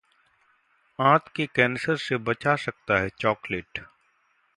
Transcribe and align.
आंत 0.99 1.27
के 1.35 1.45
कैंसर 1.45 1.97
से 1.97 2.17
बचा 2.17 2.55
सकता 2.55 2.99
है 2.99 3.09
चॉकलेट! 3.19 3.85